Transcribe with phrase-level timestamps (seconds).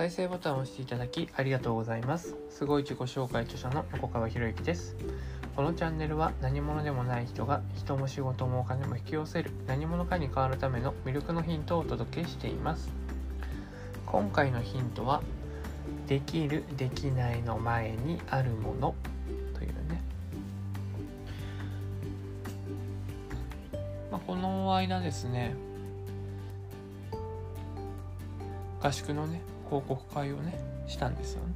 [0.00, 2.34] 再生ボタンを押していただきありがとうございます。
[2.48, 4.96] すごい自己紹介著者の横川博之です。
[5.54, 12.88] このチャンネルは何者でもない人が人も仕事もお金も引き寄せる何者かに変わるための魅力のヒントをお届けしています。
[14.06, 15.20] 今回のヒントは
[16.06, 18.94] できるできないの前にあるもの
[19.52, 20.02] というね。
[24.10, 25.54] まあ、この間ですね
[28.80, 31.54] 合宿のね報告会をねしたんですよね。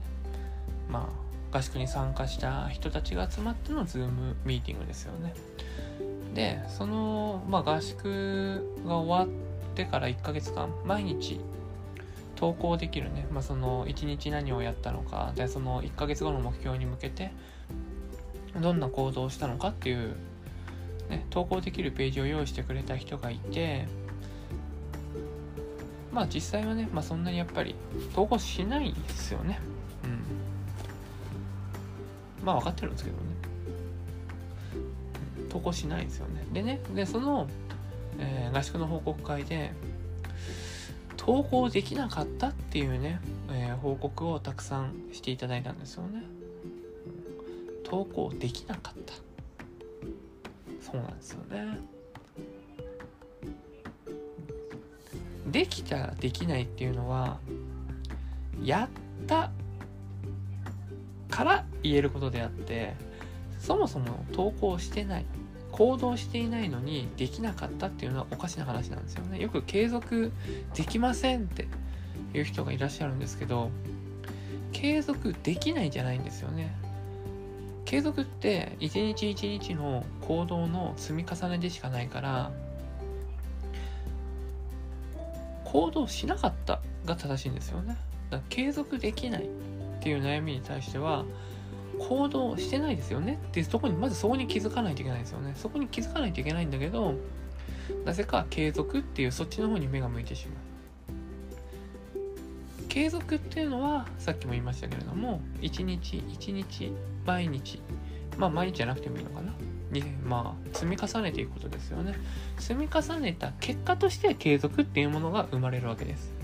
[0.89, 1.11] ま
[1.53, 5.35] あ合宿に参加した人たちが集まってのズームミーティングですよね。
[6.35, 11.41] でその、まあ、合宿が終わってから1ヶ月間毎日
[12.35, 17.31] 投稿できるね、まあ、その1日何をやったのかでその1ヶ月後の目標に向けて
[18.61, 20.17] どんな行動をしたのかっていう、
[21.09, 23.87] ね、投稿できるページを用意してくれた人がいて
[26.15, 27.75] まあ実際はね、まあ、そんなにやっぱり
[28.15, 29.59] 投稿しないですよね。
[30.05, 30.07] う
[32.43, 32.47] ん。
[32.47, 33.23] まあ分かってるんですけどね。
[35.49, 36.47] 投稿しないですよね。
[36.53, 37.49] でね、で、その、
[38.19, 39.73] えー、合宿の報告会で、
[41.17, 43.21] 投稿できなかったっていうね、
[43.51, 46.23] えー、報告をたくさんしていただいたんですよね。
[47.83, 49.15] 投稿できなかった。
[50.81, 51.94] そうなんですよね。
[55.55, 57.39] できたできないっていうのは
[58.61, 58.89] や
[59.23, 59.53] った
[61.31, 62.97] から言えることであって
[63.61, 65.25] そもそも投稿してない
[65.71, 69.41] 行動していないのにできなかったっていうのはおかしな話なんですよね。
[69.41, 70.33] よく継続
[70.75, 71.69] できませんって
[72.33, 73.71] いう人がいらっしゃるんですけど
[74.73, 76.75] 継続できないじゃないんですよね。
[77.85, 82.51] 継続って一日一日の行動の積み重ねでしかないから
[85.75, 87.97] 行動しなかったが正しいんですよね。
[88.31, 89.49] だから継続できないっ
[90.01, 91.25] ていう悩みに対しては
[91.99, 95.53] 行動してないですよねっていうとこにまずそこに気づかないといけないですよね。
[95.57, 97.15] そこに気づかないといけないんだけど
[98.05, 100.57] なぜか継続っていうそっちの方に目が向いてしまう。
[102.89, 106.93] 継続っていうのはさっきも言いましたけれども一日一日
[107.27, 107.83] 毎日
[108.39, 109.53] まあ毎日じゃなくてもいいのかな
[110.01, 112.15] に、まあ、積み重ねていくことですよね。
[112.59, 116.35] 積み重ねた結果として継続っていうものが生まれるわけです。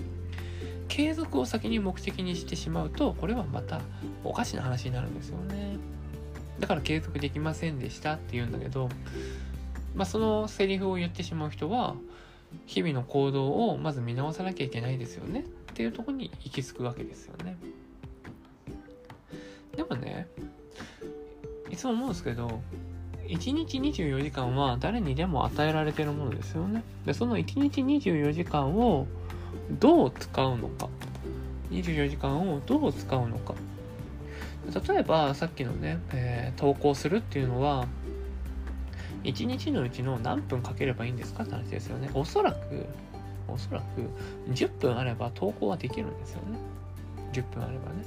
[0.88, 3.80] 継続を先に目的にしてしまうと、これはまた
[4.24, 5.76] おかしな話になるんですよね。
[6.58, 8.88] だから継続できませんでしたって言うんだけど、
[9.94, 11.94] まあ、そのセリフを言ってしまう人は、
[12.66, 15.44] 日々の行動をまず見直さなきゃいけないですよねっ
[15.74, 17.56] ていうとこに行き着くわけですよね。
[19.76, 20.26] でもね、
[21.70, 22.60] いつも思うんですけど、
[23.30, 26.82] 1日24時間は誰にでも与えられてるものですよね。
[27.06, 29.06] で、その1日24時間を
[29.78, 30.88] どう使うのか。
[31.70, 33.54] 24時間をどう使うのか。
[34.88, 37.86] 例えば、さっきのね、えー、投稿するっていうのは、
[39.22, 42.10] 1日のうちの何分かければいいんですかって話ですよね。
[42.14, 42.86] おそらく、
[43.46, 44.10] おそらく
[44.52, 46.58] 10分あれば投稿はできるんですよね。
[47.32, 48.04] 10分あればね。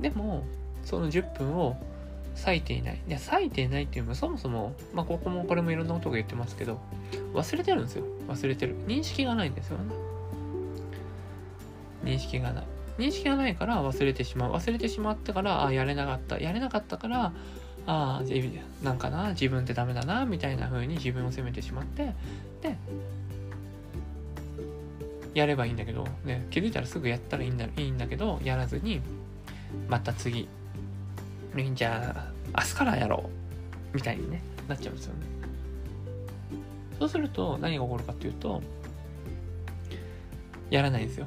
[0.00, 0.42] でも、
[0.82, 1.76] その10分を
[2.44, 3.00] 割いていない。
[3.06, 6.80] いや、割いていないっていうのはそもそも、まあ、ここもこれもいろんなことが言ってますけど、
[7.34, 8.04] 忘れてるんですよ。
[8.28, 8.76] 忘れてる。
[8.86, 9.84] 認識がないんですよね。
[12.04, 12.64] 認識がない。
[12.98, 14.52] 認識がないから忘れてしまう。
[14.52, 16.38] 忘れてしまってから、あ、やれなかった。
[16.38, 17.32] やれなかったから、
[17.86, 22.14] ああ、なんかな、自分ってダメだな、みたいな風に自分を責めてしまって、
[22.62, 22.76] で、
[25.34, 29.00] やればいいんだけど、ね、気づいたらすぐやったらいいんだいいんだけど、やらずに、
[29.88, 30.48] また次、
[31.74, 33.28] じゃあ、明日からやろ
[33.92, 35.26] うみたいにね、なっちゃうんですよね。
[36.98, 38.62] そうすると、何が起こるかっていうと、
[40.70, 41.26] やらないんですよ。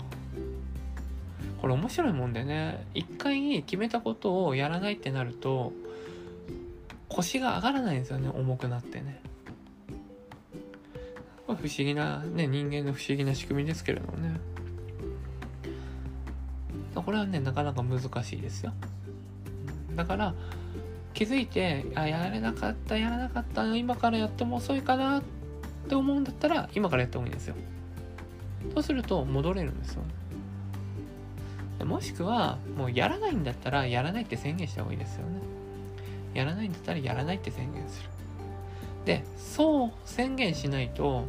[1.62, 5.74] これ面白いもんでね、一回決めたことをやらないってなると、
[7.10, 9.22] 腰が上がらないんですよね、重くなってね。
[11.48, 14.40] 不思議な、ね、人間の不思議な仕組みですけれどもね。
[16.96, 18.74] これはね、なかなか難しいですよ。
[19.96, 20.34] だから
[21.14, 25.24] 気づいてあやれなかったやらなかった今からやっても遅いかなっ
[25.88, 27.56] て思うんだったら今からやった方がいいんですよ。
[28.74, 30.04] そうすると戻れるんですよ。
[31.86, 35.40] もしくはもうやらないんだったらやらないって宣言した方がいいですよね。
[36.34, 38.10] やらないんだったらやらないって宣言する。
[39.06, 41.26] でそう宣言しないと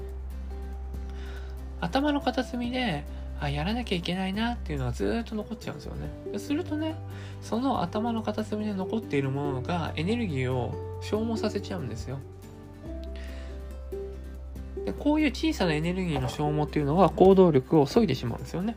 [1.81, 3.05] 頭の片隅で
[3.41, 6.95] あやらなきゃいけないなっていうのはずっと残っちゃうんですよねするとね
[7.43, 12.19] その頭の片隅で残っているものがエネルギーを消耗させちゃうんですよ
[14.85, 18.77] でこういう小さなエネルギーの消耗っていうのは行動力を削いでしまうんですよね。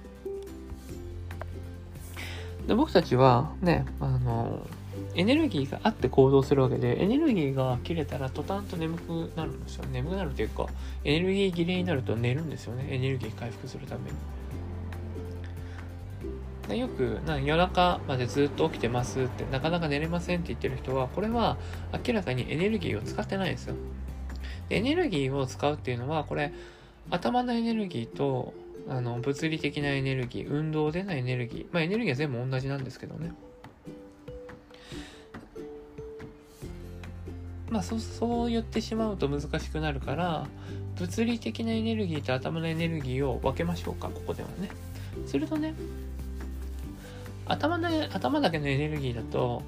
[2.65, 4.65] で僕たちはねあの
[5.15, 10.67] エネルギーがあって行動するわけでエネルギーが切れたら途端と眠くなるんですよ眠くなるというか
[11.03, 14.17] エネルギー切れになると寝るんですよねエネルギー回復するために。
[16.75, 21.57] よくな夜中までずっと起きてますってなかなか寝れませんって言ってる人はこれは
[22.05, 23.75] 明らかにエネルギーを使ってないんですよ。
[24.69, 26.53] エネルギーを使うっていうのはこれ
[27.09, 28.53] 頭のエネルギーと
[28.89, 33.31] あの物理的なエネルギー運動でのエネルギーまあエネルギーは全部同じなんですけどね
[37.69, 40.47] まあそそう言ってしまうと難しくなるから
[40.95, 44.69] 物理的なエネルギーと頭のエネルギーを分けましょうかここではね
[45.25, 45.73] するとね
[47.49, 49.61] 頭の頭だけのエネルギーだと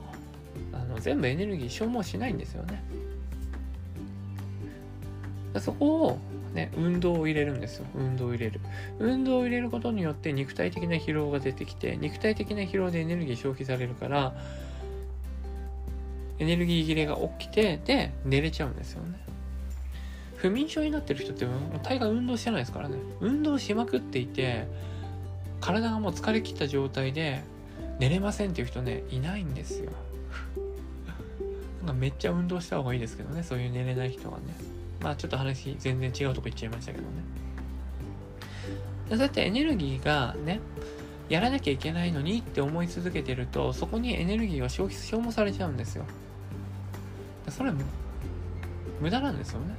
[0.73, 2.83] あの全部エネルギー消耗しないんですよね
[5.59, 6.19] そこを
[6.53, 7.85] ね、運動を入れるんですよ。
[7.95, 8.59] 運動を入れる。
[8.99, 14.33] 運動を入れることによって肉体的な疲労が出てきて、肉体的な疲労でエネルギー消費されるから、
[16.39, 19.19] エネルギー切れが起きて、で、寝れちゃうんですよね。
[20.37, 21.45] 不眠症になってる人って
[21.83, 22.97] 大概運動してないですからね。
[23.19, 24.67] 運動しまくっていて、
[25.59, 27.41] 体がもう疲れ切った状態で
[27.99, 29.91] 寝れませんっていう人ね、いないんですよ。
[31.79, 34.55] なんかめっちゃ運動した方がいいですけどね、そういう寝れない人はね。
[35.01, 37.09] まあちょっと話全然違うとこ行っちゃいましたけどね。
[39.09, 40.59] そうやってエネルギーがね、
[41.29, 46.05] やらなきゃいけないのにって思い続けてると、そこにエネルギーは消費、消耗されちゃうんですよ。
[47.49, 47.71] それ
[49.01, 49.75] 無駄なんですよね。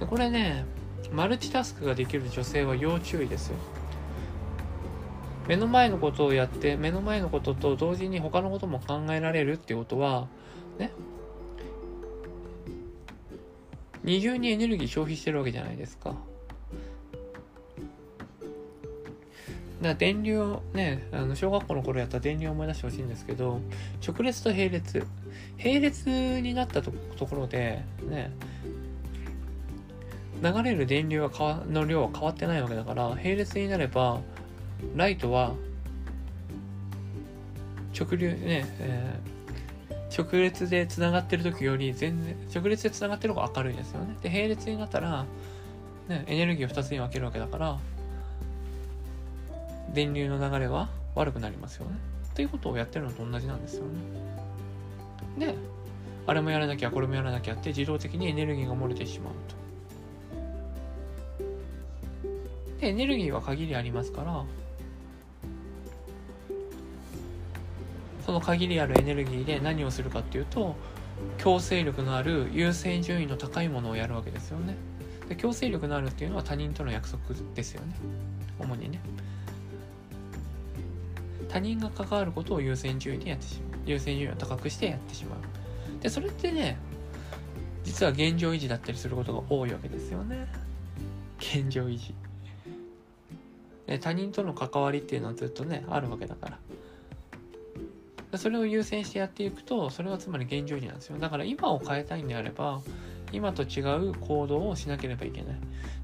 [0.00, 0.64] これね、
[1.12, 3.56] マルチタスクができる女性は要注意ですよ。
[5.46, 10.26] 目の前のことをやって、目の前のことと同時に他のことも考えられるっていうことは、
[10.78, 10.90] ね、
[14.02, 16.14] 二重にエネルギー消費してるわけじゃないですか。
[19.84, 23.60] だから電流をね、あの小学校の頃やった電流を思い出してほしいんですけど、
[24.06, 25.06] 直列と並列。
[25.58, 26.08] 並列
[26.40, 28.30] になったところで、ね、
[30.42, 34.20] 流れる電流はの量は変わってないわけだから、並列になれば、
[34.96, 35.54] ライトは
[37.98, 39.34] 直流ね、えー
[40.16, 44.16] 直列でつながってる時より全然直列でつながってる方が明るいですよね。
[44.22, 45.26] で並列になったら、
[46.08, 47.78] ね、エネルギーを2つに分けるわけだから
[49.92, 51.96] 電流の流れは悪くなりますよね。
[52.34, 53.84] ということをやってるのと同じなんですよ
[55.36, 55.46] ね。
[55.46, 55.54] で
[56.26, 59.56] あれもやらなきゃこれもやらなきゃって自動的にエネルギーが漏れてしまうと。
[62.80, 64.44] でエネルギーは限りありますから
[68.24, 70.76] その限りあるエネルギーで何をするかっていうと
[71.38, 74.76] 強制力のある優先順位の高いものをやるわけですよね。
[75.28, 77.22] で強制力のあるっていうのは他人との約束
[77.54, 77.94] ですよね。
[78.58, 79.00] 主にね。
[81.48, 83.80] 他人が関わることを優先順位でやってしまう。
[83.86, 86.02] 優先順位を高くしてやってしまう。
[86.02, 86.78] でそれってね
[87.84, 90.46] 実は現状維持だったりすることが多いわけですよね。
[91.38, 92.14] 現状維持。
[94.00, 96.58] 他人との関わりっていうのはずっとねあるわけだから。
[98.38, 101.18] それを優先してやっていくとそれはつまり現状維持なんですよ。
[101.18, 102.80] だから今を変えたいんであれば
[103.32, 105.56] 今と違う行動をしなければいけない。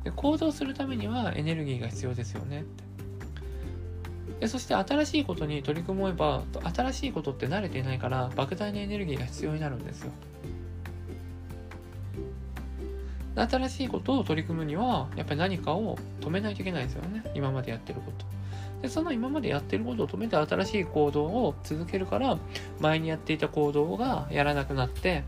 [0.04, 2.64] で行動するためにはエネルギーが必要ですよね。
[4.40, 6.42] でそして新しいことに取り組めば
[6.74, 10.12] 新しいことって慣れていないから莫大なエネルギーが必要になるんですよ。
[13.36, 17.24] 新しいことを取り組むにはやっぱり何かを止めないといけないですよね。
[17.34, 18.39] 今までやってること。
[18.82, 22.38] でその今までやってることを止めて新しい行動を続けるから
[22.80, 25.22] 前にやっていた行動がやらなくなって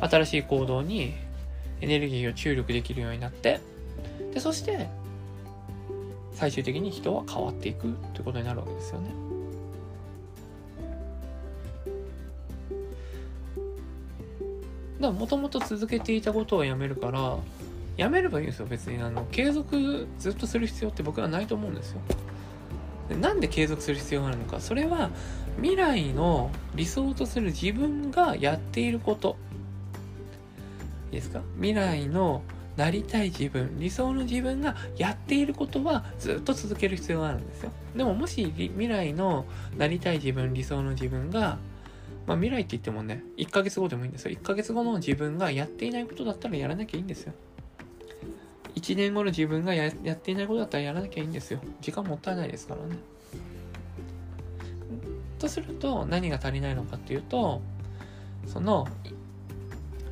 [0.00, 1.14] 新しい行動に
[1.80, 3.60] エネルギーを注力できるようになって
[4.32, 4.88] でそして
[6.32, 9.10] 最終的に人は変わっていくということになるわけですよね。
[15.00, 17.36] だからもともと続けていたことをやめるから
[17.96, 18.66] やめればいいんですよ。
[18.66, 22.00] 別にあの継続ずっとする必要って僕はないと思うんですよ。
[23.08, 24.60] でなんで継続する必要があるのか。
[24.60, 25.10] それは
[25.58, 29.36] 未来の理想とする自分がやっていること。
[31.10, 31.42] いいですか？
[31.56, 32.42] 未来の
[32.76, 37.72] なりたい自分理想の自分がやっていることはずっと続ける必要があるんですよ。
[37.94, 39.44] でももし未来の
[39.76, 41.58] なりたい自分理想の自分が
[42.26, 44.30] まあ未来って言ってもね1ヶ月後でもいいんですよ。
[44.30, 47.34] 1ヶ月後の自分がやっていないことだったらやらなきゃいいんですよ。
[48.82, 51.60] 1年後の自分がやっていないことだったらやらなきゃいいんですよ。
[51.80, 52.96] 時間もったいないですからね。
[55.38, 57.62] とすると何が足りないのかっていうと
[58.46, 58.86] その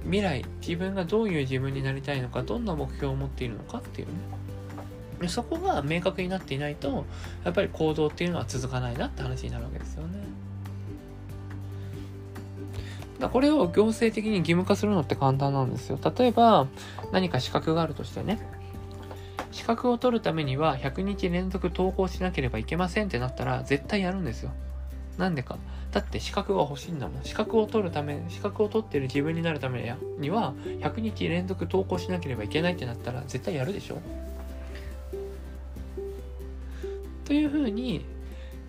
[0.05, 4.09] 未来自分がどういう自分になりたいのかどんな目標を持っているのかっていう
[5.23, 7.05] ねそこが明確になっていないと
[7.45, 10.19] やっぱり行動っていうのは続かないなって話になるわけですよね。
[13.19, 15.99] だこれを行政的に義務化するのって簡単なんですよ。
[16.19, 16.67] 例えば
[17.13, 18.41] 何か資格があるとしてね
[19.61, 24.53] 資格を取るためには100日連続投稿しなければいけませんってなったら絶対やるんですよ。
[25.19, 25.59] なんでか。
[25.93, 27.25] だって資格が欲しいんだもん。
[27.25, 33.99] 資格を取るため、資格を取ってる自分になるためには、100日連続投稿しなければいけないってなったら絶対やるでしょ
[37.27, 38.07] というふうに、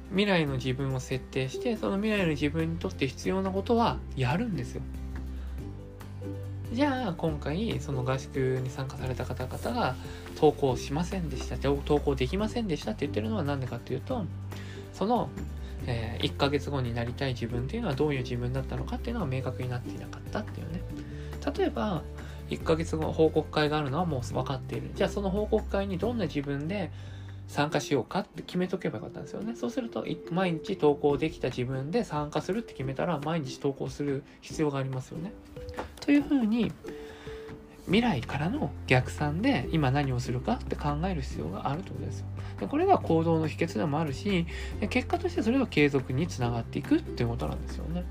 [0.09, 4.81] 未来の自分を設定して、その未来の自分にとって必要なことはやるんですよ。
[6.71, 9.95] じゃあ今回その合宿に参加された方々が
[10.39, 14.25] 投稿しませんでした投稿できませんでしたって言ってるのは何でかっていうと
[14.93, 15.29] その
[15.87, 20.81] えー、1ヶ月後になりたい自分っていうのはどういう自分だったのかっていうのが明確になっていなかったっていうね。
[21.57, 22.03] 例えば
[22.49, 24.91] 1ヶ月後報告会があるのはもう分かっている。
[24.93, 26.91] じゃあその報告会にどんな自分で
[27.47, 29.55] 参加しようかって決めとけばよかったんですよね。
[29.55, 35.31] そうすると毎日投稿できた自分で参加するって決めたら毎日投稿する必要がありますよね。
[36.01, 36.71] というふうに
[37.85, 42.25] 未来からの逆算で今何をするかって考える必要があるということですよ。
[42.59, 44.45] でこれが行動の秘訣でもあるし
[44.89, 48.03] 結果としてそれが継続につながっていくっていうことなんですよね。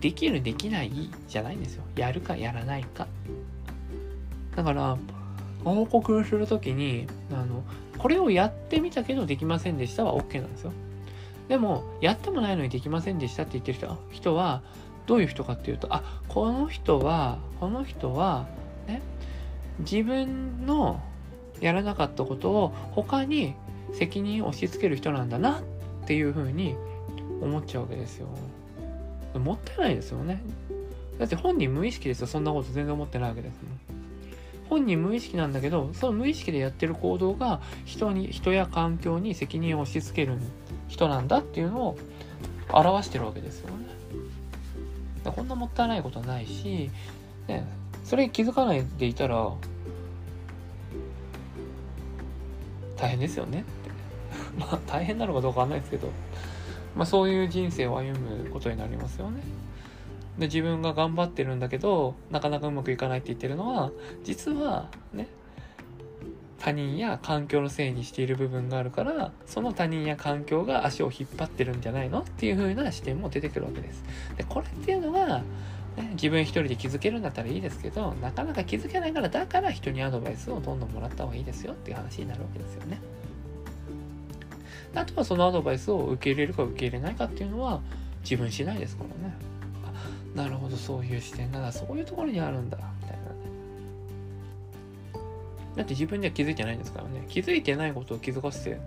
[0.00, 1.84] できるできないじゃないんですよ。
[1.96, 3.06] やるかやらないか。
[4.56, 4.96] だから
[5.64, 7.62] 報告するときにあの
[7.98, 10.72] これをやってみたけどできませんでしたは OK なんですよ。
[11.48, 13.78] でもやってもないのにできませんでしたって言ってる
[14.10, 14.62] 人は
[15.06, 18.46] どういう人かっていうとあこの人はこの人は
[18.86, 19.02] ね
[19.80, 21.02] 自分の
[21.60, 23.54] やらなかったことを他に
[23.92, 25.62] 責任を押し付ける人なんだなっ
[26.06, 26.76] ていうふうに
[27.40, 28.28] 思っちゃうわけですよ。
[29.38, 30.42] もったいないですよね。
[31.18, 32.26] だって本人無意識ですよ。
[32.26, 34.04] そんなこと全然思ってないわけですもん。
[34.68, 40.38] 本人無意識なんだけど、その無意識でやってる行動が人に、人や環境に責任を押し付ける
[40.88, 41.98] 人なんだっていうのを
[42.72, 43.86] 表してるわけですよね。
[45.32, 46.90] こんなもったいないことないし、
[47.48, 47.66] ね、
[48.04, 49.52] それに気づかないでいたら
[52.96, 53.90] 大変ですよねって
[54.58, 56.08] まあ大変なのかどうかわかんないですけど、
[56.96, 59.40] まあ、そういう人生を歩むことになりますよね。
[60.38, 63.92] で自分が頑張ってるんだけどなかなかうまくいかないって言ってるのは
[64.24, 65.28] 実はね
[66.64, 74.02] 他人や環境のせいにしている部分があるからその他人や環境が足を引っ張ってるんじゃないのっていう風な視点も出てくるわけです。
[74.38, 75.44] でこれっていうのが、ね、
[76.12, 82.98] 自分一人で気づけるんだったらいいですけどなかなか気づけないからだから人にアドバイスをどんどんもらった方がいいですよっていう話になるわけですよね。
[84.94, 87.82] あとはそのアドバイスを受け入れるか受け入れないかっていうのは
[88.22, 89.34] 自分次第ですからね。
[90.34, 93.24] あなるほどそういう視点ならそういうところにあるんだみたいな
[95.76, 97.24] だって自分では気づいてないんですからね。
[97.28, 98.80] 気づいてないことを気づかせて。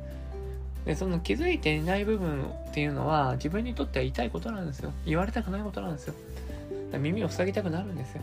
[0.86, 4.94] で、その気づいていない部分っていうのは自分にとっては痛いことなんですよ。
[5.06, 6.14] 言われたくないことなんですよ。
[6.98, 8.22] 耳を塞ぎたくなるんですよ。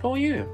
[0.00, 0.46] そういう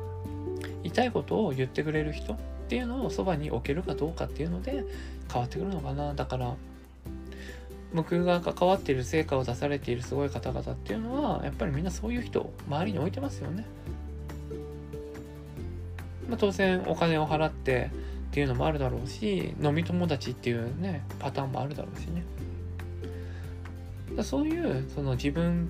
[0.82, 2.36] 痛いことを言ってくれる人っ
[2.68, 4.84] ていうのをそばに置けるかどうかっていうので
[5.30, 6.14] 変わってくるのかな。
[6.14, 6.54] だから、
[7.94, 13.66] 僕が関わっている成果を出されているすごい方々っていうのはやっぱりみんなそういう人を周りに置いてますよね。
[16.32, 17.90] まあ、当然お金を払って
[18.30, 22.24] っていうのもあるだろうし飲み友達っていうねパターンもあるだろうしね。
[24.16, 25.68] だそういうその自分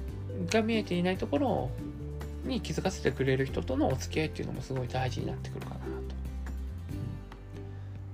[0.52, 1.70] が見えていないところ
[2.44, 5.96] に気づかせてくれる人とのお付き合いっていうのもすごい大事になってくるかなと、うん、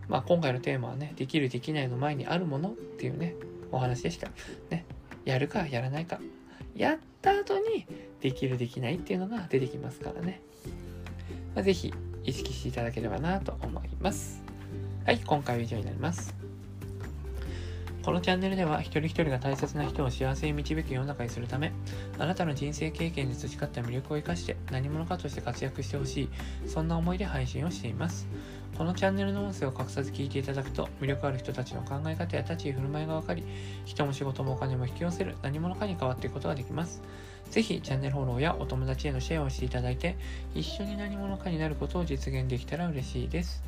[0.09, 3.35] まあ今回のテーマはねできるできないの前にあるものっていうね
[3.71, 4.31] お話でした
[4.71, 4.87] ね。
[5.26, 6.19] やるかやらないか。
[6.75, 7.85] やった後に
[8.23, 10.40] できるできないっていうのが出てきますからね、
[11.55, 11.93] まあ、ぜひ
[12.29, 14.43] 意識していただければなと思います。
[15.07, 16.35] はい、今回は以上になります。
[18.03, 21.73] このチャンネルでは一人一人が大切な人を幸せに導く世の中にするため、
[22.19, 26.29] あなたの人生経験で培った魅力を生かして何者かとして活躍してほしい、
[26.67, 28.29] そんな思いで配信をしています。
[28.79, 33.43] このチャンネルの音声を隠さず聞いていただくと、魅力ある人たちの考え方や立ち居振る舞いが分かり、
[33.85, 37.03] 人も仕事もお金も引き寄せる何者かに変わっていくことができます。
[37.51, 40.17] ぜひチャンネルフォローやお友達へのシェアをしていただいて、
[40.55, 43.65] 一緒に何者かになることを実現できたら嬉しいです。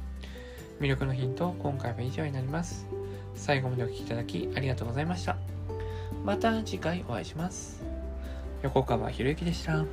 [0.78, 2.86] 魅力のヒント、今回は以上になります。
[3.34, 5.36] 最後までお聴きいただきありがとうございました。
[6.24, 7.82] また次回お会いします。
[8.62, 9.84] 横川博之でした。